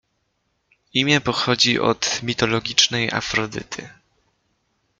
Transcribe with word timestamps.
Imię 0.93 1.21
pochodzi 1.21 1.79
od 1.79 2.19
mitologicznej 2.23 3.11
Afrodyty. 3.11 3.89